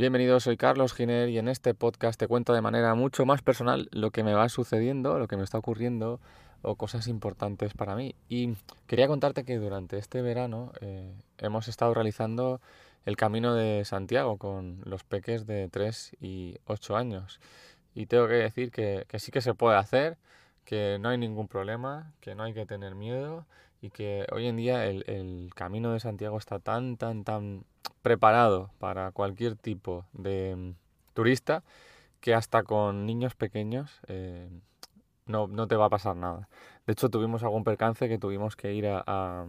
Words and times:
Bienvenido, 0.00 0.40
soy 0.40 0.56
Carlos 0.56 0.94
Giner 0.94 1.28
y 1.28 1.36
en 1.36 1.46
este 1.46 1.74
podcast 1.74 2.18
te 2.18 2.26
cuento 2.26 2.54
de 2.54 2.62
manera 2.62 2.94
mucho 2.94 3.26
más 3.26 3.42
personal 3.42 3.90
lo 3.92 4.12
que 4.12 4.24
me 4.24 4.32
va 4.32 4.48
sucediendo, 4.48 5.18
lo 5.18 5.28
que 5.28 5.36
me 5.36 5.44
está 5.44 5.58
ocurriendo 5.58 6.20
o 6.62 6.76
cosas 6.76 7.06
importantes 7.06 7.74
para 7.74 7.94
mí. 7.94 8.14
Y 8.26 8.54
quería 8.86 9.08
contarte 9.08 9.44
que 9.44 9.58
durante 9.58 9.98
este 9.98 10.22
verano 10.22 10.72
eh, 10.80 11.12
hemos 11.36 11.68
estado 11.68 11.92
realizando 11.92 12.62
el 13.04 13.18
Camino 13.18 13.54
de 13.54 13.84
Santiago 13.84 14.38
con 14.38 14.80
los 14.86 15.04
peques 15.04 15.46
de 15.46 15.68
3 15.68 16.16
y 16.18 16.56
8 16.64 16.96
años. 16.96 17.38
Y 17.94 18.06
tengo 18.06 18.26
que 18.26 18.36
decir 18.36 18.70
que 18.70 19.04
sí 19.18 19.30
que 19.30 19.42
se 19.42 19.52
puede 19.52 19.76
hacer, 19.76 20.16
que 20.64 20.96
no 20.98 21.10
hay 21.10 21.18
ningún 21.18 21.46
problema, 21.46 22.10
que 22.20 22.34
no 22.34 22.44
hay 22.44 22.54
que 22.54 22.64
tener 22.64 22.94
miedo 22.94 23.44
y 23.80 23.90
que 23.90 24.26
hoy 24.32 24.46
en 24.46 24.56
día 24.56 24.86
el, 24.86 25.04
el, 25.06 25.50
Camino 25.54 25.92
de 25.92 26.00
Santiago 26.00 26.38
está 26.38 26.58
tan, 26.58 26.96
tan, 26.96 27.24
tan 27.24 27.64
preparado 28.02 28.70
para 28.78 29.12
cualquier 29.12 29.56
tipo 29.56 30.04
de 30.12 30.54
mm, 30.56 30.74
turista 31.14 31.62
que 32.20 32.34
hasta 32.34 32.62
con 32.62 33.06
niños 33.06 33.34
pequeños 33.34 34.00
eh, 34.06 34.48
no, 35.26 35.46
no, 35.48 35.66
te 35.68 35.76
va 35.76 35.86
a 35.86 35.90
pasar 35.90 36.16
nada. 36.16 36.48
De 36.86 36.92
hecho, 36.92 37.08
tuvimos 37.08 37.42
algún 37.42 37.64
percance 37.64 38.08
que 38.08 38.18
tuvimos 38.18 38.56
que 38.56 38.74
ir 38.74 38.86
a, 38.88 39.02
a, 39.06 39.46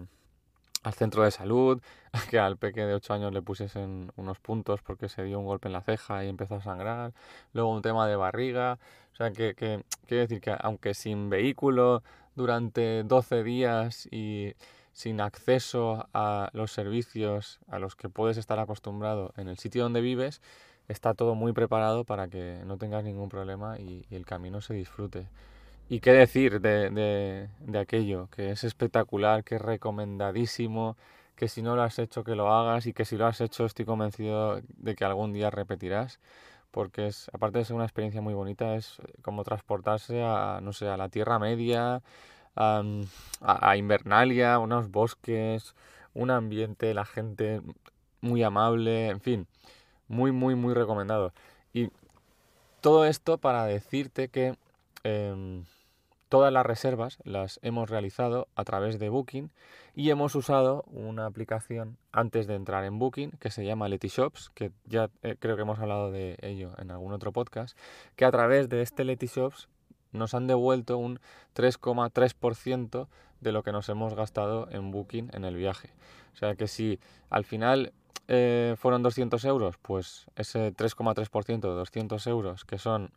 al 0.84 0.94
centro 0.94 1.23
de 1.23 1.31
salud, 1.31 1.81
que 2.30 2.39
al 2.39 2.58
peque 2.58 2.86
de 2.86 2.94
8 2.94 3.13
años 3.13 3.34
le 3.34 3.41
pusiesen 3.41 4.11
unos 4.16 4.39
puntos 4.39 4.81
porque 4.81 5.09
se 5.09 5.23
dio 5.23 5.39
un 5.39 5.45
golpe 5.45 5.67
en 5.67 5.73
la 5.73 5.81
ceja 5.81 6.23
y 6.23 6.30
empezó 6.30 6.55
a 6.55 6.61
sangrar. 6.61 7.13
Luego 7.53 7.72
un 7.72 7.81
tema 7.81 8.08
de 8.08 8.16
barriga. 8.16 8.80
O 9.13 9.16
sea, 9.16 9.31
que, 9.31 9.55
que 9.55 9.84
quiere 10.08 10.22
decir 10.22 10.39
que 10.39 10.55
aunque 10.58 10.94
sin 10.94 11.30
vehículo 11.30 12.03
durante 12.35 13.03
12 13.03 13.44
días 13.44 14.08
y 14.12 14.53
sin 14.94 15.22
acceso 15.22 16.08
a 16.14 16.50
los 16.53 16.72
servicios 16.72 17.59
a 17.67 17.80
los 17.80 17.95
que 17.95 18.09
puedes 18.09 18.38
estar 18.38 18.59
acostumbrado 18.59 19.33
en 19.38 19.47
el 19.47 19.58
sitio 19.58 19.83
donde 19.83 20.02
vives, 20.02 20.42
está 20.88 21.14
todo 21.14 21.36
muy 21.36 21.53
preparado 21.53 22.03
para 22.03 22.28
que 22.28 22.61
no 22.66 22.78
tengas 22.78 23.03
ningún 23.03 23.30
problema 23.30 23.80
y, 23.80 24.05
el 24.11 24.25
camino 24.25 24.61
se 24.61 24.73
disfrute. 24.73 25.28
¿Y 25.89 26.00
qué 26.00 26.11
decir 26.11 26.61
de, 26.61 26.89
de, 26.89 27.50
de, 27.59 27.80
aquello? 27.80 28.30
Que 28.30 28.52
es 28.52 28.64
espectacular, 28.64 29.44
que 29.44 29.55
es 29.55 29.61
recomendadísimo, 29.61 30.95
que 31.36 31.48
si 31.48 31.61
no 31.61 31.75
lo 31.75 31.83
has 31.83 32.00
hecho 32.00 32.23
que 32.23 32.36
lo 32.36 32.53
hagas 32.53 32.86
y 32.86 32.94
que 32.94 33.03
si 33.03 33.17
lo 33.17 33.25
has 33.25 33.42
hecho 33.42 33.66
estoy 33.66 33.86
convencido 33.86 34.61
de 34.67 34.95
que 34.95 35.05
algún 35.05 35.33
día 35.33 35.50
repetirás 35.50 36.20
porque 36.72 37.08
es, 37.08 37.30
aparte 37.33 37.59
de 37.59 37.66
ser 37.66 37.75
una 37.75 37.86
experiencia 37.86 38.22
muy 38.22 38.33
bonita, 38.33 38.75
es 38.75 38.97
como 39.22 39.44
transportarse 39.44 40.23
a, 40.23 40.59
no 40.61 40.73
sé, 40.73 40.88
a 40.88 40.97
la 40.97 41.09
Tierra 41.09 41.39
Media, 41.39 42.02
a, 42.55 42.83
a, 43.41 43.77
Invernalia, 43.77 44.59
unos 44.59 44.89
bosques, 44.89 45.75
un 46.14 46.31
ambiente, 46.31 46.94
la 46.94 47.05
gente 47.05 47.61
muy 48.22 48.44
amable, 48.44 49.09
en 49.09 49.22
fin, 49.22 49.47
muy, 50.08 50.31
muy, 50.31 50.55
muy 50.55 50.73
recomendado. 50.73 51.33
Y 51.73 51.89
todo 52.81 53.05
esto 53.05 53.38
para 53.38 53.66
decirte 53.66 54.30
que 54.30 54.55
eh, 55.03 55.64
Todas 56.31 56.53
las 56.53 56.65
reservas 56.65 57.17
las 57.25 57.59
hemos 57.61 57.89
realizado 57.89 58.47
a 58.55 58.63
través 58.63 58.99
de 58.99 59.09
Booking 59.09 59.51
y 59.93 60.11
hemos 60.11 60.33
usado 60.33 60.85
una 60.87 61.25
aplicación 61.25 61.97
antes 62.13 62.47
de 62.47 62.55
entrar 62.55 62.85
en 62.85 62.99
Booking 62.99 63.31
que 63.31 63.51
se 63.51 63.65
llama 63.65 63.89
Letyshops, 63.89 64.49
que 64.52 64.71
ya 64.85 65.09
eh, 65.23 65.35
creo 65.37 65.57
que 65.57 65.63
hemos 65.63 65.79
hablado 65.79 66.09
de 66.09 66.37
ello 66.41 66.71
en 66.77 66.89
algún 66.89 67.11
otro 67.11 67.33
podcast, 67.33 67.77
que 68.15 68.23
a 68.23 68.31
través 68.31 68.69
de 68.69 68.81
este 68.81 69.03
Letyshops 69.03 69.67
nos 70.13 70.33
han 70.33 70.47
devuelto 70.47 70.97
un 70.97 71.19
3,3% 71.53 73.09
de 73.41 73.52
lo 73.52 73.61
que 73.63 73.73
nos 73.73 73.89
hemos 73.89 74.13
gastado 74.13 74.69
en 74.71 74.89
Booking 74.89 75.31
en 75.33 75.43
el 75.43 75.57
viaje. 75.57 75.89
O 76.31 76.37
sea 76.37 76.55
que 76.55 76.69
si 76.69 77.02
al 77.29 77.43
final 77.43 77.91
eh, 78.30 78.75
fueron 78.77 79.03
200 79.03 79.43
euros, 79.43 79.75
pues 79.81 80.27
ese 80.37 80.73
3,3% 80.73 81.59
de 81.59 81.75
200 81.75 82.25
euros, 82.27 82.64
que 82.64 82.77
son 82.77 83.11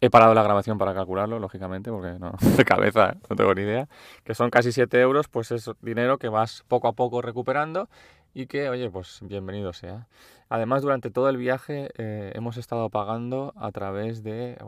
He 0.00 0.10
parado 0.10 0.34
la 0.34 0.42
grabación 0.42 0.76
para 0.76 0.94
calcularlo, 0.94 1.38
lógicamente, 1.38 1.90
porque 1.90 2.18
no, 2.18 2.32
de 2.56 2.64
cabeza 2.64 3.16
no 3.28 3.36
tengo 3.36 3.54
ni 3.54 3.62
idea. 3.62 3.88
Que 4.24 4.34
son 4.34 4.50
casi 4.50 4.72
7 4.72 5.00
euros, 5.00 5.28
pues 5.28 5.50
es 5.50 5.70
dinero 5.80 6.18
que 6.18 6.28
vas 6.28 6.64
poco 6.68 6.88
a 6.88 6.92
poco 6.92 7.22
recuperando 7.22 7.88
y 8.34 8.46
que, 8.46 8.68
oye, 8.68 8.90
pues 8.90 9.20
bienvenido 9.22 9.72
sea. 9.72 10.06
Además, 10.50 10.82
durante 10.82 11.10
todo 11.10 11.30
el 11.30 11.38
viaje 11.38 11.90
eh, 11.96 12.32
hemos 12.34 12.58
estado 12.58 12.90
pagando 12.90 13.54
a 13.56 13.72
través 13.72 14.22
de 14.22 14.58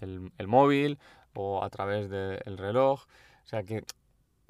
el, 0.00 0.46
móvil 0.48 0.98
o 1.34 1.62
a 1.62 1.70
través 1.70 2.10
del 2.10 2.58
reloj. 2.58 3.04
O 3.44 3.48
sea 3.48 3.62
que, 3.62 3.84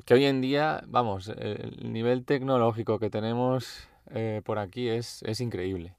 que 0.07 0.15
hoy 0.15 0.25
en 0.25 0.41
día, 0.41 0.83
vamos, 0.87 1.29
el 1.29 1.93
nivel 1.93 2.25
tecnológico 2.25 2.99
que 2.99 3.11
tenemos 3.11 3.89
eh, 4.11 4.41
por 4.45 4.59
aquí 4.59 4.89
es, 4.89 5.23
es 5.25 5.41
increíble. 5.41 5.95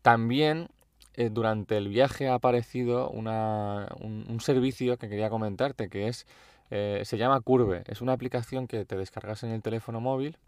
También 0.00 0.68
eh, 1.14 1.28
durante 1.30 1.76
el 1.76 1.88
viaje 1.88 2.28
ha 2.28 2.34
aparecido 2.34 3.10
una, 3.10 3.88
un, 4.00 4.40
servicio 4.40 4.96
que 4.96 5.08
quería 5.08 5.28
comentarte, 5.28 5.88
que 5.88 6.08
es 6.08 6.26
eh, 6.70 7.02
se 7.04 7.18
llama 7.18 7.40
Curve. 7.40 7.84
Es 7.86 8.00
una 8.00 8.14
aplicación 8.14 8.66
que 8.66 8.84
te 8.84 8.96
descargas 8.96 9.42
en 9.42 9.50
el 9.50 9.62
teléfono 9.62 10.00
móvil 10.00 10.38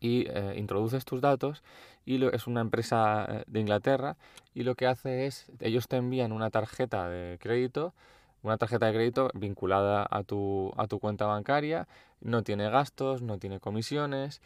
y 0.00 0.26
eh, 0.28 0.54
introduces 0.56 1.04
tus 1.04 1.20
datos 1.22 1.62
y 2.04 2.22
es 2.26 2.46
una 2.46 2.60
empresa 2.60 3.44
de 3.46 3.60
Inglaterra 3.60 4.16
y 4.54 4.62
lo 4.62 4.74
que 4.74 4.86
hace 4.86 5.26
es, 5.26 5.46
ellos 5.60 5.88
te 5.88 5.96
envían 5.96 6.32
una 6.32 6.50
tarjeta 6.50 7.08
de 7.08 7.38
crédito, 7.38 7.94
una 8.42 8.58
tarjeta 8.58 8.86
de 8.86 8.92
crédito 8.92 9.30
vinculada 9.34 10.06
a 10.10 10.22
tu, 10.22 10.72
a 10.76 10.86
tu 10.86 11.00
cuenta 11.00 11.26
bancaria, 11.26 11.88
no 12.20 12.42
tiene 12.42 12.68
gastos, 12.70 13.22
no 13.22 13.38
tiene 13.38 13.58
comisiones 13.58 14.42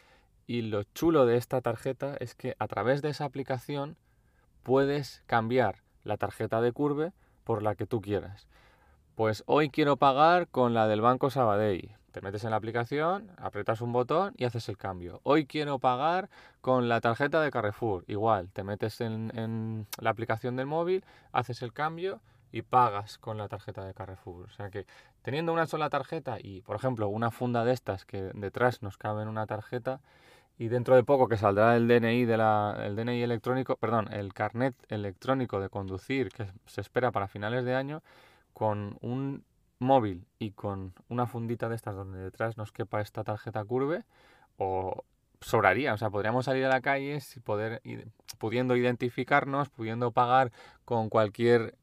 y 0.47 0.61
lo 0.61 0.83
chulo 0.83 1.25
de 1.25 1.37
esta 1.37 1.61
tarjeta 1.61 2.15
es 2.19 2.35
que 2.35 2.55
a 2.59 2.67
través 2.67 3.01
de 3.01 3.09
esa 3.09 3.25
aplicación 3.25 3.97
puedes 4.63 5.23
cambiar 5.27 5.83
la 6.03 6.17
tarjeta 6.17 6.61
de 6.61 6.71
Curve 6.71 7.13
por 7.43 7.61
la 7.61 7.75
que 7.75 7.85
tú 7.85 8.01
quieras. 8.01 8.47
Pues 9.15 9.43
hoy 9.45 9.69
quiero 9.69 9.97
pagar 9.97 10.47
con 10.47 10.73
la 10.73 10.87
del 10.87 11.01
Banco 11.01 11.29
Sabadell. 11.29 11.91
Te 12.11 12.21
metes 12.21 12.43
en 12.43 12.51
la 12.51 12.57
aplicación, 12.57 13.31
aprietas 13.37 13.81
un 13.81 13.91
botón 13.91 14.33
y 14.37 14.45
haces 14.45 14.69
el 14.69 14.77
cambio. 14.77 15.19
Hoy 15.23 15.45
quiero 15.45 15.79
pagar 15.79 16.29
con 16.61 16.87
la 16.87 17.01
tarjeta 17.01 17.41
de 17.41 17.51
Carrefour. 17.51 18.03
Igual, 18.07 18.49
te 18.51 18.63
metes 18.63 19.01
en, 19.01 19.31
en 19.37 19.87
la 19.99 20.11
aplicación 20.11 20.55
del 20.55 20.67
móvil, 20.67 21.03
haces 21.31 21.61
el 21.61 21.73
cambio 21.73 22.21
y 22.51 22.61
pagas 22.61 23.17
con 23.17 23.37
la 23.39 23.47
tarjeta 23.47 23.83
de 23.83 23.95
Carrefour. 23.95 24.45
O 24.45 24.51
sea 24.51 24.69
que 24.69 24.85
teniendo 25.23 25.51
una 25.51 25.65
sola 25.65 25.89
tarjeta 25.89 26.37
y, 26.39 26.61
por 26.61 26.75
ejemplo, 26.75 27.09
una 27.09 27.31
funda 27.31 27.65
de 27.65 27.73
estas 27.73 28.05
que 28.05 28.31
detrás 28.35 28.83
nos 28.83 28.97
cabe 28.97 29.23
en 29.23 29.27
una 29.27 29.47
tarjeta, 29.47 29.99
y 30.57 30.67
dentro 30.67 30.95
de 30.95 31.03
poco 31.03 31.27
que 31.27 31.37
saldrá 31.37 31.75
el 31.75 31.87
DNI 31.87 32.25
de 32.25 32.37
la 32.37 32.77
el 32.85 32.95
DNI 32.95 33.21
electrónico, 33.23 33.75
perdón, 33.75 34.11
el 34.13 34.33
carnet 34.33 34.75
electrónico 34.89 35.59
de 35.59 35.69
conducir 35.69 36.29
que 36.29 36.47
se 36.65 36.81
espera 36.81 37.11
para 37.11 37.27
finales 37.27 37.65
de 37.65 37.75
año 37.75 38.03
con 38.53 38.97
un 39.01 39.43
móvil 39.79 40.25
y 40.39 40.51
con 40.51 40.93
una 41.09 41.27
fundita 41.27 41.69
de 41.69 41.75
estas 41.75 41.95
donde 41.95 42.19
detrás 42.19 42.57
nos 42.57 42.71
quepa 42.71 43.01
esta 43.01 43.23
tarjeta 43.23 43.63
curve 43.65 44.03
o 44.57 45.03
sobraría, 45.41 45.93
o 45.93 45.97
sea, 45.97 46.09
podríamos 46.09 46.45
salir 46.45 46.65
a 46.65 46.69
la 46.69 46.81
calle 46.81 47.19
poder, 47.43 47.81
pudiendo 48.37 48.75
identificarnos, 48.75 49.69
pudiendo 49.69 50.11
pagar 50.11 50.51
con 50.85 51.09
cualquier 51.09 51.75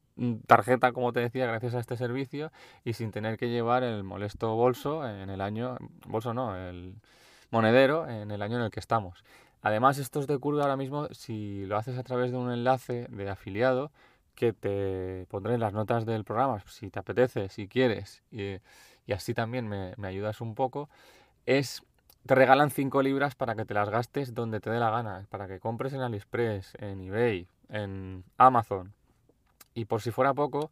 tarjeta, 0.47 0.91
como 0.91 1.13
te 1.13 1.19
decía, 1.19 1.45
gracias 1.45 1.75
a 1.75 1.79
este 1.79 1.95
servicio 1.95 2.51
y 2.83 2.93
sin 2.93 3.11
tener 3.11 3.37
que 3.37 3.49
llevar 3.49 3.83
el 3.83 4.03
molesto 4.03 4.55
bolso 4.55 5.07
en 5.07 5.29
el 5.29 5.41
año, 5.41 5.77
bolso 6.07 6.33
no, 6.33 6.55
el 6.55 6.95
monedero 7.51 8.07
en 8.09 8.31
el 8.31 8.41
año 8.41 8.57
en 8.57 8.63
el 8.63 8.71
que 8.71 8.79
estamos. 8.79 9.23
Además, 9.61 9.99
estos 9.99 10.25
de 10.25 10.37
curva 10.39 10.63
ahora 10.63 10.77
mismo, 10.77 11.07
si 11.11 11.65
lo 11.65 11.77
haces 11.77 11.97
a 11.97 12.03
través 12.03 12.31
de 12.31 12.37
un 12.37 12.51
enlace 12.51 13.07
de 13.09 13.29
afiliado, 13.29 13.91
que 14.33 14.53
te 14.53 15.27
pondré 15.29 15.53
en 15.53 15.59
las 15.59 15.73
notas 15.73 16.05
del 16.05 16.23
programa, 16.23 16.63
si 16.67 16.89
te 16.89 16.99
apetece, 16.99 17.49
si 17.49 17.67
quieres, 17.67 18.23
y, 18.31 18.59
así 19.13 19.33
también 19.33 19.67
me, 19.67 19.93
ayudas 20.07 20.41
un 20.41 20.55
poco, 20.55 20.89
es, 21.45 21.83
te 22.25 22.33
regalan 22.33 22.71
5 22.71 23.03
libras 23.03 23.35
para 23.35 23.55
que 23.55 23.65
te 23.65 23.73
las 23.73 23.89
gastes 23.89 24.33
donde 24.33 24.59
te 24.59 24.69
dé 24.69 24.79
la 24.79 24.89
gana, 24.89 25.27
para 25.29 25.47
que 25.47 25.59
compres 25.59 25.93
en 25.93 26.01
AliExpress, 26.01 26.73
en 26.79 27.01
eBay, 27.01 27.47
en 27.69 28.23
Amazon. 28.37 28.93
Y 29.75 29.85
por 29.85 30.01
si 30.01 30.11
fuera 30.11 30.33
poco, 30.33 30.71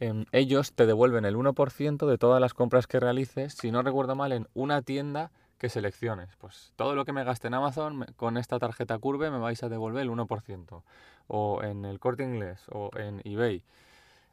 eh, 0.00 0.24
ellos 0.32 0.72
te 0.72 0.86
devuelven 0.86 1.26
el 1.26 1.36
1% 1.36 2.06
de 2.06 2.18
todas 2.18 2.40
las 2.40 2.54
compras 2.54 2.86
que 2.86 2.98
realices, 2.98 3.54
si 3.54 3.70
no 3.70 3.82
recuerdo 3.82 4.16
mal, 4.16 4.32
en 4.32 4.48
una 4.54 4.82
tienda 4.82 5.30
que 5.58 5.68
selecciones. 5.68 6.34
Pues 6.36 6.72
todo 6.76 6.94
lo 6.94 7.04
que 7.04 7.12
me 7.12 7.24
gaste 7.24 7.48
en 7.48 7.54
Amazon 7.54 8.06
con 8.16 8.36
esta 8.36 8.58
tarjeta 8.58 8.98
Curve 8.98 9.30
me 9.30 9.38
vais 9.38 9.62
a 9.62 9.68
devolver 9.68 10.02
el 10.02 10.10
1%. 10.10 10.82
O 11.28 11.62
en 11.62 11.84
el 11.84 11.98
corte 11.98 12.22
inglés 12.22 12.64
o 12.70 12.90
en 12.96 13.20
eBay. 13.24 13.62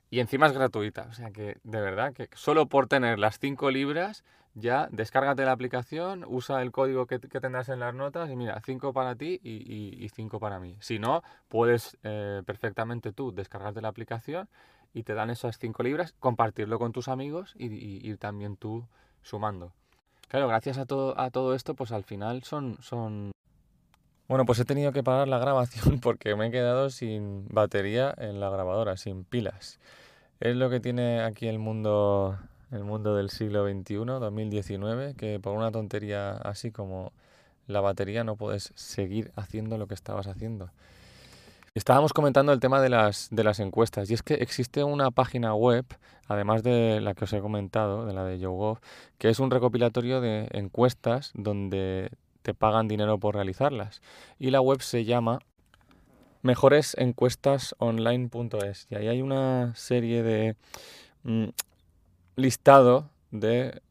Y 0.10 0.20
encima 0.20 0.48
es 0.48 0.54
gratuita. 0.54 1.08
O 1.10 1.14
sea 1.14 1.32
que 1.32 1.58
de 1.64 1.82
verdad 1.82 2.14
que 2.14 2.30
solo 2.34 2.68
por 2.68 2.88
tener 2.88 3.20
las 3.20 3.40
5 3.40 3.72
libras 3.72 4.24
ya 4.56 4.88
descárgate 4.92 5.46
la 5.46 5.52
aplicación, 5.52 6.26
usa 6.28 6.62
el 6.62 6.72
código 6.72 7.08
que, 7.08 7.20
que 7.20 7.40
tendrás 7.40 7.70
en 7.70 7.80
las 7.80 7.96
notas 7.96 8.30
y 8.30 8.36
mira, 8.36 8.62
5 8.64 8.94
para 8.94 9.16
ti 9.16 9.40
y 9.44 10.08
5 10.10 10.40
para 10.40 10.60
mí. 10.60 10.78
Si 10.80 11.00
no, 11.00 11.24
puedes 11.48 11.98
eh, 12.04 12.44
perfectamente 12.46 13.12
tú 13.12 13.32
descargarte 13.32 13.82
la 13.82 13.88
aplicación 13.88 14.48
y 14.94 15.04
te 15.04 15.16
dan 15.16 15.32
esas 15.32 15.58
5 15.58 15.82
libras, 15.82 16.14
compartirlo 16.20 16.78
con 16.78 16.92
tus 16.92 17.08
amigos 17.08 17.56
y, 17.58 17.66
y 17.66 18.08
ir 18.08 18.20
también 18.20 18.56
tú 18.56 18.86
sumando. 19.24 19.74
Claro, 20.34 20.48
gracias 20.48 20.80
a 20.80 20.88
todo, 20.88 21.14
a 21.20 21.30
todo 21.30 21.54
esto, 21.54 21.76
pues 21.76 21.92
al 21.92 22.04
final 22.04 22.42
son, 22.42 22.80
son 22.82 23.34
Bueno, 24.28 24.48
pues 24.48 24.58
he 24.58 24.66
tenido 24.66 24.92
que 24.92 25.04
parar 25.04 25.28
la 25.28 25.38
grabación 25.46 26.00
porque 26.00 26.36
me 26.36 26.48
he 26.48 26.52
quedado 26.52 26.90
sin 26.90 27.48
batería 27.50 28.16
en 28.18 28.40
la 28.40 28.50
grabadora, 28.50 28.98
sin 28.98 29.26
pilas. 29.26 29.80
Es 30.40 30.56
lo 30.56 30.72
que 30.72 30.80
tiene 30.80 31.22
aquí 31.22 31.48
el 31.48 31.60
mundo, 31.60 32.40
el 32.72 32.84
mundo 32.84 33.16
del 33.16 33.30
siglo 33.30 33.70
XXI, 33.70 34.06
2019, 34.06 35.14
que 35.14 35.40
por 35.40 35.56
una 35.56 35.70
tontería 35.70 36.32
así 36.32 36.72
como 36.72 37.12
la 37.68 37.82
batería 37.82 38.24
no 38.24 38.36
puedes 38.36 38.74
seguir 38.74 39.32
haciendo 39.36 39.78
lo 39.78 39.86
que 39.86 39.94
estabas 39.94 40.26
haciendo. 40.26 40.72
Estábamos 41.76 42.14
comentando 42.14 42.54
el 42.54 42.60
tema 42.60 42.82
de 42.82 42.90
las, 42.90 43.30
de 43.32 43.44
las 43.44 43.60
encuestas 43.60 44.08
y 44.12 44.14
es 44.14 44.22
que 44.22 44.36
existe 44.36 44.84
una 44.84 45.10
página 45.10 45.56
web, 45.56 45.88
además 46.28 46.62
de 46.62 47.02
la 47.02 47.16
que 47.16 47.24
os 47.24 47.34
he 47.34 47.42
comentado, 47.42 48.06
de 48.06 48.14
la 48.14 48.24
de 48.26 48.38
YouGov, 48.38 48.78
que 49.18 49.30
es 49.30 49.40
un 49.40 49.50
recopilatorio 49.50 50.22
de 50.22 50.50
encuestas 50.52 51.32
donde 51.34 52.12
te 52.44 52.54
pagan 52.54 52.88
dinero 52.88 53.18
por 53.18 53.34
realizarlas. 53.34 54.04
Y 54.38 54.52
la 54.52 54.62
web 54.62 54.84
se 54.84 55.04
llama 55.04 55.40
mejoresencuestasonline.es 56.44 58.86
y 58.92 58.96
ahí 58.96 59.08
hay 59.08 59.24
una 59.24 59.74
serie 59.76 60.22
de 60.22 60.56
mm, 61.24 61.46
listado 62.36 63.10
de 63.32 63.82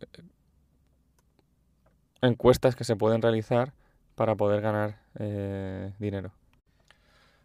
encuestas 2.21 2.77
que 2.77 2.85
se 2.85 2.95
pueden 2.95 3.23
realizar 3.23 3.73
para 4.15 4.37
poder 4.37 4.61
ganar 4.61 5.01
eh, 5.19 5.93
dinero. 5.99 6.31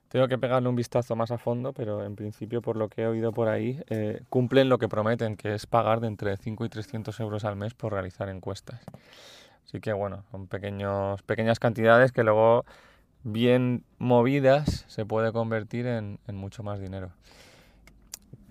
Tengo 0.09 0.29
que 0.29 0.37
pegarle 0.37 0.69
un 0.69 0.75
vistazo 0.75 1.17
más 1.17 1.31
a 1.31 1.37
fondo, 1.37 1.73
pero 1.73 2.05
en 2.05 2.15
principio, 2.15 2.61
por 2.61 2.77
lo 2.77 2.87
que 2.87 3.01
he 3.01 3.07
oído 3.07 3.33
por 3.33 3.49
ahí, 3.49 3.81
eh, 3.89 4.21
cumplen 4.29 4.69
lo 4.69 4.77
que 4.77 4.87
prometen, 4.87 5.35
que 5.35 5.53
es 5.53 5.65
pagar 5.65 5.99
de 5.99 6.07
entre 6.07 6.37
5 6.37 6.63
y 6.63 6.69
300 6.69 7.19
euros 7.19 7.43
al 7.43 7.57
mes 7.57 7.73
por 7.73 7.91
realizar 7.91 8.29
encuestas. 8.29 8.81
Así 9.65 9.81
que 9.81 9.91
bueno, 9.91 10.23
son 10.31 10.47
pequeños, 10.47 11.21
pequeñas 11.23 11.59
cantidades 11.59 12.13
que 12.13 12.23
luego, 12.23 12.63
bien 13.23 13.83
movidas, 13.97 14.85
se 14.87 15.05
puede 15.05 15.33
convertir 15.33 15.85
en, 15.87 16.19
en 16.25 16.37
mucho 16.37 16.63
más 16.63 16.79
dinero. 16.79 17.11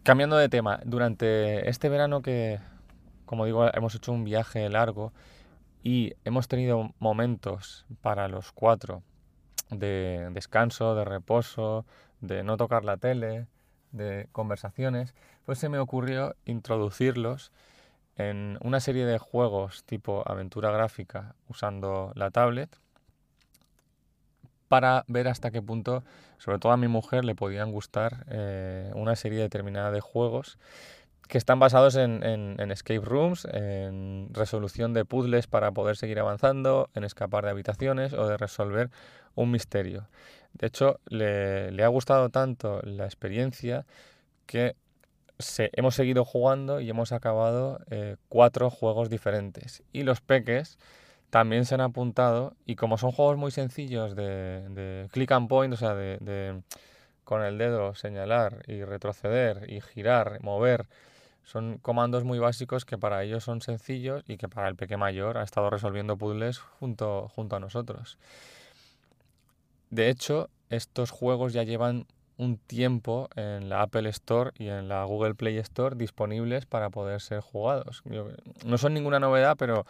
Cambiando 0.03 0.37
de 0.37 0.51
tema, 0.51 0.81
durante 0.85 1.71
este 1.71 1.89
verano 1.89 2.21
que, 2.21 2.61
como 3.25 3.47
digo, 3.47 3.67
hemos 3.73 3.95
hecho 3.95 4.13
un 4.13 4.25
viaje 4.25 4.69
largo 4.69 5.15
y 5.83 6.13
hemos 6.25 6.49
tenido 6.49 6.93
momentos 6.99 7.87
para 8.03 8.29
los 8.29 8.53
cuatro 8.53 9.03
de 9.71 10.29
descanso, 10.33 10.95
de 10.95 11.05
reposo, 11.05 11.85
de 12.21 12.43
no 12.43 12.57
tocar 12.57 12.85
la 12.85 12.97
tele, 12.97 13.47
de 13.93 14.29
conversaciones, 14.33 15.15
pues 15.45 15.59
se 15.59 15.69
me 15.69 15.79
ocurrió 15.79 16.35
introducirlos 16.45 17.53
en 18.17 18.59
una 18.63 18.81
serie 18.81 19.05
de 19.05 19.19
juegos 19.19 19.85
tipo 19.85 20.23
aventura 20.27 20.71
gráfica 20.71 21.35
usando 21.49 22.13
la 22.15 22.31
tablet 22.31 22.77
para 24.69 25.05
ver 25.07 25.29
hasta 25.29 25.51
qué 25.51 25.63
punto, 25.63 26.03
sobre 26.39 26.59
todo 26.59 26.73
a 26.73 26.77
mi 26.77 26.89
mujer, 26.89 27.25
le 27.25 27.35
podían 27.35 27.71
gustar 27.71 28.27
eh, 28.29 28.91
una 28.95 29.15
serie 29.15 29.41
determinada 29.41 29.91
de 29.91 30.01
juegos 30.01 30.59
que 31.29 31.39
están 31.39 31.59
basados 31.59 31.97
en, 31.97 32.59
escape 32.71 33.01
rooms, 33.01 33.47
en 33.51 34.29
resolución 34.33 34.93
de 34.93 35.05
puzzles 35.05 35.47
para 35.47 35.73
poder 35.73 35.97
seguir 35.97 36.19
avanzando, 36.19 36.91
en 36.95 37.05
escapar 37.05 37.45
de 37.45 37.51
habitaciones 37.51 38.13
o 38.13 38.27
de 38.29 38.37
resolver 38.37 38.91
un 39.35 39.51
misterio. 39.51 40.09
De 40.53 40.69
hecho, 40.69 41.01
le, 41.07 41.83
ha 41.83 41.89
gustado 41.89 42.31
tanto 42.31 42.81
la 42.83 43.05
experiencia 43.05 43.87
que 44.47 44.77
se, 45.39 45.71
hemos 45.75 45.95
seguido 45.95 46.25
jugando 46.25 46.81
y 46.81 46.89
hemos 46.89 47.13
acabado 47.13 47.81
eh, 47.91 48.17
cuatro 48.29 48.71
juegos 48.71 49.11
diferentes. 49.11 49.83
Y 49.93 50.05
los 50.05 50.21
peques 50.21 50.79
también 51.31 51.65
se 51.65 51.75
han 51.75 51.81
apuntado 51.81 52.55
y 52.65 52.77
como 52.77 52.99
son 52.99 53.11
juegos 53.11 53.37
muy 53.37 53.51
sencillos 53.51 54.15
de, 54.17 54.69
de 54.71 55.09
click 55.11 55.33
and 55.33 55.49
point, 55.49 55.75
o 55.75 55.77
sea, 55.77 55.95
de 55.95 56.63
con 57.27 57.43
el 57.43 57.59
dedo 57.59 57.93
señalar 57.97 58.63
y 58.69 58.85
retroceder 58.85 59.69
y 59.69 59.81
girar, 59.81 60.39
mover, 60.43 60.87
son 61.47 61.79
comandos 61.79 62.25
muy 62.25 62.41
básicos 62.41 62.85
que 62.85 62.99
para 62.99 63.23
ellos 63.23 63.45
son 63.45 63.63
sencillos 63.63 64.25
y 64.27 64.37
que 64.37 64.49
para 64.49 64.69
el 64.69 64.75
peque 64.75 64.97
mayor 64.97 65.39
ha 65.39 65.45
estado 65.45 65.71
resolviendo 65.71 66.17
puzzles 66.17 66.59
junto, 66.59 67.29
junto 67.29 67.55
a 67.55 67.61
nosotros. 67.61 68.19
De 69.91 70.11
hecho, 70.11 70.51
estos 70.71 71.13
juegos 71.13 71.53
ya 71.53 71.63
llevan 71.63 72.07
un 72.37 72.59
tiempo 72.59 73.29
en 73.37 73.69
la 73.69 73.83
Apple 73.83 74.09
Store 74.11 74.51
y 74.59 74.67
en 74.67 74.89
la 74.89 75.05
Google 75.05 75.37
Play 75.37 75.57
Store 75.59 75.95
disponibles 75.97 76.67
para 76.67 76.91
poder 76.91 77.21
ser 77.21 77.41
jugados. 77.41 78.03
No 78.65 78.77
son 78.77 78.93
ninguna 78.93 79.21
novedad, 79.21 79.57
pero 79.57 79.87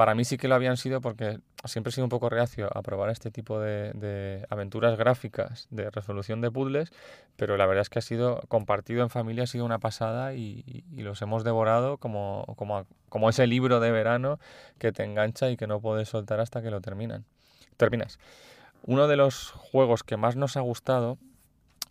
para 0.00 0.14
mí 0.14 0.24
sí 0.24 0.38
que 0.38 0.48
lo 0.48 0.54
habían 0.54 0.78
sido 0.78 1.02
porque 1.02 1.40
siempre 1.66 1.90
he 1.90 1.92
sido 1.92 2.06
un 2.06 2.08
poco 2.08 2.30
reacio 2.30 2.70
a 2.74 2.80
probar 2.80 3.10
este 3.10 3.30
tipo 3.30 3.60
de, 3.60 4.46
aventuras 4.48 4.96
gráficas 4.96 5.66
de 5.68 5.90
resolución 5.90 6.40
de 6.40 6.50
puzzles, 6.50 6.90
pero 7.36 7.58
la 7.58 7.66
verdad 7.66 7.82
es 7.82 7.90
que 7.90 7.98
ha 7.98 8.02
sido 8.02 8.40
compartido 8.48 9.02
en 9.02 9.10
familia, 9.10 9.44
ha 9.44 9.46
sido 9.46 9.66
una 9.66 9.78
pasada 9.78 10.32
y, 10.32 10.84
los 10.92 11.20
hemos 11.20 11.44
devorado 11.44 11.98
como, 11.98 12.46
como, 12.56 12.86
como, 13.10 13.28
ese 13.28 13.46
libro 13.46 13.78
de 13.78 13.90
verano 13.90 14.40
que 14.78 14.90
te 14.90 15.04
engancha 15.04 15.50
y 15.50 15.58
que 15.58 15.66
no 15.66 15.80
puedes 15.82 16.08
soltar 16.08 16.40
hasta 16.40 16.62
que 16.62 16.70
lo 16.70 16.80
terminan. 16.80 17.26
terminas. 17.76 18.18
Uno 18.84 19.06
de 19.06 19.16
los 19.16 19.50
juegos 19.50 20.02
que 20.02 20.16
más 20.16 20.34
nos 20.34 20.56
ha 20.56 20.60
gustado 20.60 21.18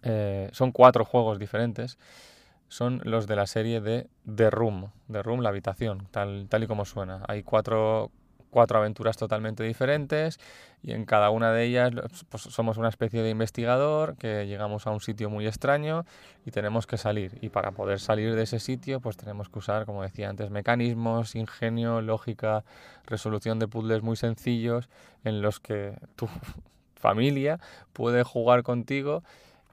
eh, 0.01 0.49
son 0.51 0.71
cuatro 0.71 1.05
juegos 1.05 1.37
diferentes 1.37 1.99
son 2.69 3.01
los 3.03 3.27
de 3.27 3.35
la 3.35 3.47
serie 3.47 3.81
de 3.81 4.07
The 4.33 4.49
Room, 4.49 4.91
The 5.11 5.23
Room, 5.23 5.41
la 5.41 5.49
habitación, 5.49 6.07
tal, 6.11 6.47
y 6.51 6.67
como 6.67 6.85
suena. 6.85 7.23
Hay 7.27 7.41
cuatro, 7.41 8.11
cuatro 8.51 8.77
aventuras 8.77 9.17
totalmente 9.17 9.63
diferentes 9.63 10.39
y 10.83 10.91
en 10.91 11.05
cada 11.05 11.31
una 11.31 11.51
de 11.51 11.65
ellas 11.65 11.91
pues, 12.29 12.43
somos 12.43 12.77
una 12.77 12.89
especie 12.89 13.23
de 13.23 13.31
investigador 13.31 14.15
que 14.17 14.45
llegamos 14.45 14.85
a 14.85 14.91
un 14.91 15.01
sitio 15.01 15.31
muy 15.31 15.47
extraño 15.47 16.05
y 16.45 16.51
tenemos 16.51 16.85
que 16.85 16.97
salir. 16.97 17.39
Y 17.41 17.49
para 17.49 17.71
poder 17.71 17.99
salir 17.99 18.35
de 18.35 18.43
ese 18.43 18.59
sitio 18.59 19.01
pues 19.01 19.17
tenemos 19.17 19.49
que 19.49 19.59
usar, 19.59 19.87
como 19.87 20.03
decía 20.03 20.29
antes, 20.29 20.51
mecanismos, 20.51 21.35
ingenio, 21.35 22.01
lógica, 22.01 22.63
resolución 23.05 23.57
de 23.57 23.67
puzzles 23.67 24.03
muy 24.03 24.15
sencillos 24.15 24.89
en 25.23 25.41
los 25.41 25.59
que 25.59 25.97
tu 26.15 26.29
familia 26.95 27.59
puede 27.93 28.23
jugar 28.23 28.61
contigo 28.61 29.23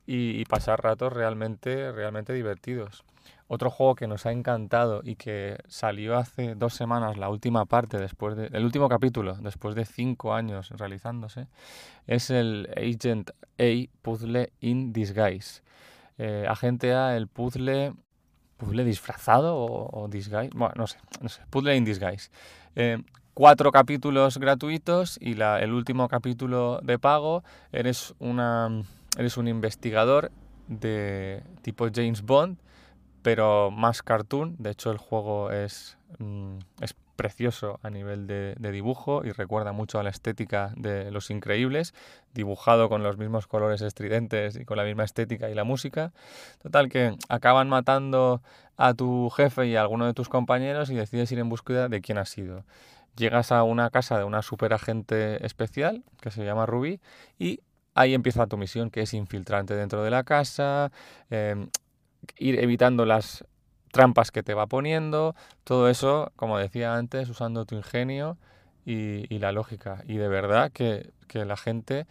y, 0.06 0.44
pasar 0.44 0.82
ratos 0.82 1.12
realmente, 1.12 1.90
realmente 1.92 2.32
divertidos. 2.32 3.04
Otro 3.48 3.70
juego 3.70 3.94
que 3.94 4.06
nos 4.06 4.26
ha 4.26 4.32
encantado 4.32 5.00
y 5.04 5.16
que 5.16 5.58
salió 5.68 6.16
hace 6.16 6.54
dos 6.54 6.74
semanas, 6.74 7.16
la 7.16 7.28
última 7.28 7.64
parte, 7.64 7.98
después 7.98 8.36
de, 8.36 8.46
el 8.46 8.64
último 8.64 8.88
capítulo, 8.88 9.34
después 9.34 9.74
de 9.74 9.84
cinco 9.84 10.34
años 10.34 10.70
realizándose, 10.70 11.48
es 12.06 12.30
el 12.30 12.68
Agent 12.76 13.30
A 13.58 13.90
Puzzle 14.02 14.52
in 14.60 14.92
Disguise. 14.92 15.62
Eh, 16.18 16.46
Agente 16.48 16.94
A, 16.94 17.16
el 17.16 17.28
puzzle, 17.28 17.92
puzzle 18.56 18.84
disfrazado 18.84 19.56
o, 19.56 20.08
disguise, 20.08 20.50
bueno, 20.54 20.74
no 20.76 20.86
sé, 20.86 20.98
Puzzle 21.50 21.76
in 21.76 21.84
Disguise. 21.84 22.30
Eh, 22.74 22.98
cuatro 23.34 23.70
capítulos 23.70 24.38
gratuitos 24.38 25.18
y 25.20 25.34
la, 25.34 25.60
el 25.60 25.72
último 25.72 26.08
capítulo 26.08 26.80
de 26.82 26.98
pago 26.98 27.44
eres 27.70 28.14
una 28.18 28.82
Eres 29.16 29.36
un 29.36 29.48
investigador 29.48 30.30
de 30.68 31.42
tipo 31.62 31.88
James 31.92 32.22
Bond, 32.22 32.58
pero 33.22 33.70
más 33.70 34.02
cartoon. 34.02 34.56
De 34.58 34.70
hecho, 34.70 34.90
el 34.90 34.98
juego 34.98 35.50
es, 35.50 35.98
mm, 36.18 36.58
es 36.80 36.94
precioso 37.16 37.80
a 37.82 37.90
nivel 37.90 38.26
de, 38.26 38.54
dibujo 38.70 39.24
y 39.24 39.32
recuerda 39.32 39.72
mucho 39.72 39.98
a 39.98 40.02
la 40.02 40.10
estética 40.10 40.72
de 40.76 41.10
Los 41.10 41.30
Increíbles, 41.30 41.94
dibujado 42.34 42.88
con 42.88 43.02
los 43.02 43.16
mismos 43.16 43.46
colores 43.46 43.80
estridentes 43.80 44.56
y 44.56 44.64
con 44.64 44.76
la 44.76 44.84
misma 44.84 45.04
estética 45.04 45.50
y 45.50 45.54
la 45.54 45.64
música. 45.64 46.12
Total, 46.62 46.88
que 46.88 47.16
acaban 47.28 47.68
matando 47.68 48.42
a 48.76 48.94
tu 48.94 49.30
jefe 49.30 49.66
y 49.66 49.76
a 49.76 49.80
alguno 49.80 50.06
de 50.06 50.14
tus 50.14 50.28
compañeros 50.28 50.90
y 50.90 50.94
decides 50.94 51.32
ir 51.32 51.38
en 51.38 51.48
búsqueda 51.48 51.88
de 51.88 52.00
quién 52.00 52.18
ha 52.18 52.26
sido. 52.26 52.64
Llegas 53.16 53.50
a 53.50 53.62
una 53.62 53.88
casa 53.90 54.18
de 54.18 54.24
una 54.24 54.42
superagente 54.42 55.44
especial 55.44 56.04
que 56.20 56.30
se 56.30 56.44
llama 56.44 56.66
Ruby 56.66 57.00
y 57.38 57.60
ahí 57.96 58.14
empieza 58.14 58.46
tu 58.46 58.56
misión, 58.56 58.90
que 58.90 59.00
es 59.02 59.14
infiltrarte 59.14 59.74
dentro 59.74 60.04
de 60.04 60.10
la 60.10 60.22
casa, 60.22 60.92
em, 61.30 61.68
ir 62.38 62.60
evitando 62.60 63.06
las 63.06 63.44
trampas 63.90 64.30
que 64.30 64.42
te 64.42 64.54
va 64.54 64.66
poniendo, 64.66 65.34
todo 65.64 65.88
eso, 65.88 66.30
como 66.36 66.58
decía 66.58 66.94
antes, 66.94 67.28
usando 67.30 67.64
tu 67.64 67.74
ingenio 67.74 68.36
y, 68.84 69.38
la 69.38 69.52
lógica. 69.52 70.02
Y 70.06 70.16
de 70.18 70.28
verdad 70.28 70.70
que, 70.72 71.12
la 71.32 71.56
gente 71.56 72.06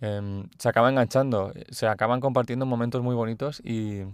em, 0.00 0.48
se 0.58 0.68
acaba 0.68 0.88
enganchando, 0.88 1.52
se 1.70 1.86
acaban 1.86 2.20
compartiendo 2.20 2.64
momentos 2.66 3.02
muy 3.02 3.14
bonitos 3.14 3.60
y 3.64 4.04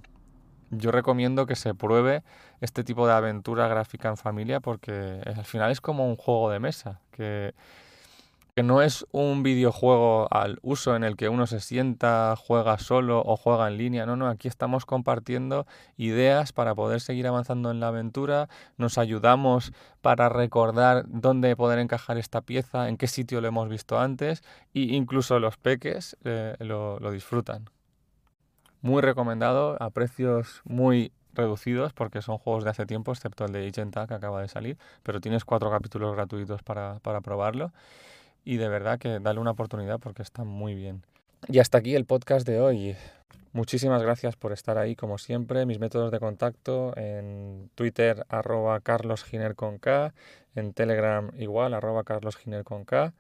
yo 0.71 0.91
recomiendo 0.91 1.47
que 1.47 1.55
se 1.55 1.75
pruebe 1.75 2.23
este 2.61 2.83
tipo 2.83 3.07
de 3.07 3.13
aventura 3.13 3.69
gráfica 3.69 4.09
en 4.09 4.17
familia 4.17 4.59
porque 4.61 5.21
al 5.25 5.45
final 5.45 5.71
es 5.71 5.81
como 5.81 6.09
un 6.09 6.17
juego 6.17 6.51
de 6.51 6.59
mesa, 6.59 7.01
que 8.57 8.63
no 8.63 8.81
es 8.81 9.07
un 9.13 9.43
videojuego 9.43 10.29
al 10.31 10.61
uso 10.63 10.97
en 10.97 11.05
el 11.05 11.17
que 11.17 11.29
uno 11.29 11.47
se 11.47 11.61
sienta, 11.61 12.35
juega 12.39 12.79
solo 12.79 13.23
o 13.23 13.37
juega 13.37 13.69
en 13.69 13.77
línea, 13.77 14.07
no, 14.07 14.17
no, 14.17 14.29
aquí 14.29 14.49
estamos 14.49 14.87
compartiendo 14.87 15.67
ideas 15.99 16.55
para 16.55 16.75
poder 16.75 17.03
seguir 17.03 17.27
avanzando 17.27 17.71
en 17.71 17.81
la 17.81 17.89
aventura, 17.89 18.49
nos 18.79 18.97
ayudamos 18.97 19.75
para 20.01 20.31
recordar 20.31 21.05
dónde 21.07 21.55
poder 21.55 21.79
encajar 21.81 22.17
esta 22.17 22.41
pieza, 22.41 22.89
en 22.89 22.97
qué 22.97 23.09
sitio 23.09 23.43
lo 23.43 23.49
hemos 23.49 23.69
visto 23.69 23.99
antes 23.99 24.43
e 24.73 24.81
incluso 24.81 25.39
los 25.39 25.59
peques 25.59 26.17
eh, 26.25 26.57
lo, 26.61 26.99
disfrutan. 27.11 27.69
Muy 28.81 29.03
recomendado, 29.03 29.77
a 29.83 29.91
precios 29.91 30.63
muy 30.65 31.13
reducidos 31.35 31.93
porque 31.93 32.23
son 32.23 32.39
juegos 32.39 32.65
de 32.65 32.71
hace 32.71 32.87
tiempo, 32.87 33.13
excepto 33.13 33.45
el 33.45 33.53
de 33.53 33.69
Agent 33.69 33.95
que 34.09 34.15
acaba 34.15 34.41
de 34.41 34.49
salir, 34.49 34.79
pero 35.03 35.21
tienes 35.21 35.45
cuatro 35.45 35.71
capítulos 35.71 36.17
gratuitos 36.17 36.63
para 36.63 37.01
probarlo 37.23 37.71
y 38.47 38.57
de 38.57 38.69
verdad 38.69 38.99
que 38.99 39.19
dale 39.19 39.41
una 39.41 39.51
oportunidad 39.51 39.99
porque 39.99 40.23
está 40.23 40.45
muy 40.45 40.75
bien. 40.75 41.03
Y 41.49 41.59
hasta 41.59 41.77
aquí 41.79 41.95
el 41.95 42.07
podcast 42.07 42.47
de 42.47 42.61
hoy. 42.61 42.97
Muchísimas 43.53 44.03
gracias 44.03 44.37
por 44.37 44.53
estar 44.53 44.79
ahí 44.79 44.95
como 44.95 45.19
siempre. 45.19 45.67
Mis 45.67 45.81
métodos 45.81 46.13
de 46.13 46.21
contacto 46.21 46.97
en 46.97 47.69
Twitter 47.75 48.25
arroba 48.29 48.79
carlosginer 48.81 49.57
con 49.57 49.79
K, 49.79 50.15
en 50.55 50.73
Telegram 50.73 51.33
igual 51.39 51.75
arroba 51.75 52.05
carlosginer 52.05 52.65
con 52.65 52.85
K 52.85 53.13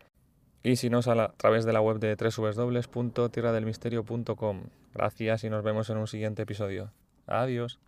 y 0.62 0.76
si 0.76 0.90
no 0.90 1.00
a, 1.04 1.24
a 1.24 1.32
través 1.36 1.64
de 1.64 1.72
la 1.72 1.80
web 1.80 1.98
de 1.98 2.14
www.tierradelmisterio.com. 2.16 4.62
Gracias 4.94 5.42
y 5.44 5.50
nos 5.50 5.64
vemos 5.64 5.90
en 5.90 5.96
un 5.98 6.06
siguiente 6.06 6.42
episodio. 6.42 6.92
Adiós. 7.26 7.80